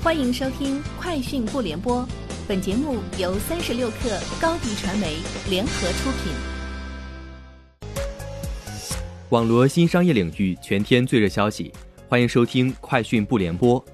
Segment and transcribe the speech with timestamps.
[0.00, 2.02] 欢迎收听《快讯不联播》，
[2.46, 5.16] 本节目由三十六克高低传媒
[5.50, 6.32] 联合出品。
[9.30, 11.72] 网罗新商业领域全天最热消息，
[12.08, 13.84] 欢迎收听《快讯不联播》。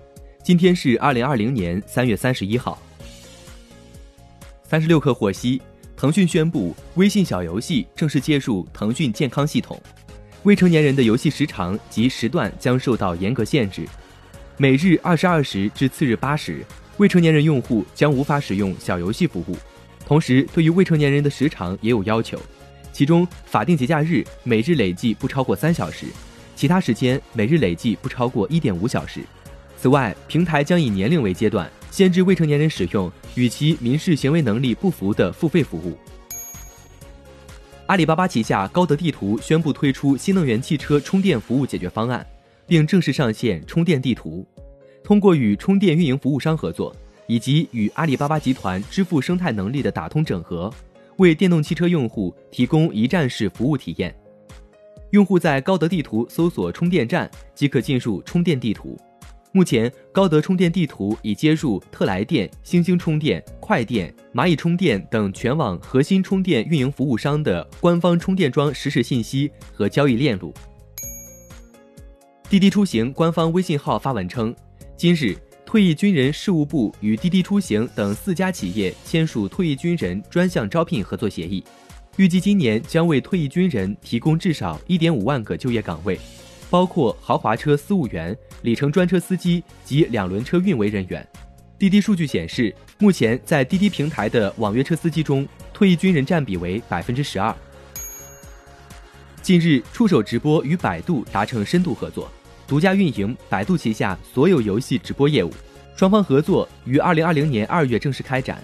[0.45, 2.79] 今天是二零二零年三月三十一号。
[4.63, 5.61] 三十六氪获悉，
[5.97, 9.81] 腾讯宣布，微信小游戏正式接入腾讯健康系统，
[10.43, 13.89] 未成年人的游戏时长及时段将受到严格限制。
[14.57, 16.65] 每日二十二时至次日八时，
[16.99, 19.57] 未成年人用户将无法使用小游戏服务。
[20.07, 22.39] 同时，对于未成年人的时长也有要求，
[22.93, 26.07] 其中法定节假日每日累计不超过三小时，
[26.55, 29.23] 其他时间每日累计不超过一点五小时。
[29.77, 35.99] 此外，平台将以年龄为阶段，限制未成年人使用与其民事行为能力不符的付费服务。
[37.87, 42.25] 阿里巴巴旗下高德地图宣布推出新能源汽车充电服务解决方案。
[42.67, 44.47] 并正式上线充电地图，
[45.03, 46.95] 通过与充电运营服务商合作，
[47.27, 50.73] 以及与阿里巴巴集团支付生态能力的打通整合，
[51.19, 54.15] 为电动汽车用户提供一站式服务体验。
[55.11, 58.99] 用户在高德地图搜索充电站即可进入充电地图。
[59.53, 70.53] 目前，高德充电地图已接入特来电、星星充电、快电、蚂蚁充电等全网核心充电运营服务商的官方充电桩实时信息和交易链路。
[72.55, 74.55] 滴滴出行官方微信号发文称，
[74.97, 81.65] 今日退役军人事务部与滴滴出行等四家企业签署退役军人专项招聘合作协议，
[82.17, 86.17] 预计今年将为退役军人提供至少一点五万个就业岗位，
[86.71, 91.27] 包括豪华车司务员、里程专车司机及两轮车运维人员。
[91.77, 97.53] 滴滴数据显示，目前在滴滴平台的网约车司机中，退役军人占比为百分之十二。
[99.43, 102.31] 近日，触手直播与百度达成深度合作。
[102.67, 105.51] 独家运营百度旗下所有游戏直播业务，
[105.97, 108.63] 双方合作于二零二零年二月正式开展，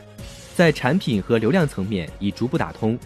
[0.54, 2.98] 在产品和流量层面已逐步打通。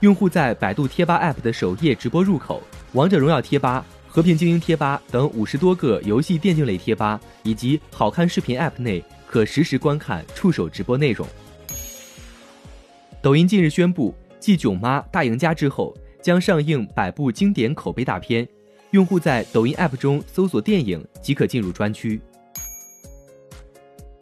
[0.00, 11.26] 用户在百度贴吧 App 的首页直播入口、王者荣耀贴吧、和平精英贴吧等五十多个游戏电竞类贴吧以及好看视频 App 内，可实时观看触手直播内容。
[13.20, 18.48] 抖音近日宣布，继《囧妈》《大赢家》之后，将上映百部经典口碑大片。
[18.90, 22.20] 用户在抖音 App 中搜索电影即可进入专区。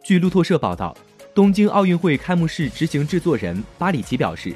[0.03, 0.95] 据路透社报道，
[1.33, 4.53] 东京奥运会开幕式执行制作人巴里奇表示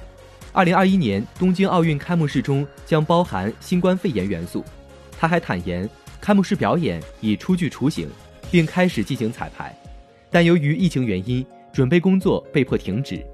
[0.53, 4.63] ，2021年东京奥运开幕式中将包含新冠肺炎元素。
[5.17, 5.89] 他还坦言，
[6.21, 8.07] 开幕式表演已初具雏形，
[8.51, 9.75] 并开始进行彩排，
[10.29, 13.25] 但由于疫情原因，准备工作被迫停止。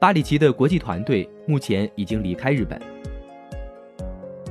[0.00, 2.80] 巴里奇的国际团队目前已经离开日本。